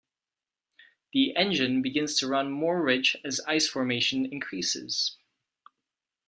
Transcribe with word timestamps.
The 1.13 1.35
engine 1.35 1.83
begins 1.83 2.15
to 2.17 2.27
run 2.27 2.49
more 2.49 2.81
rich 2.81 3.15
as 3.23 3.39
ice 3.47 3.67
formation 3.69 4.25
increases. 4.25 5.15